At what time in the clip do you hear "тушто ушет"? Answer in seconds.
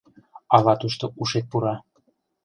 0.81-1.45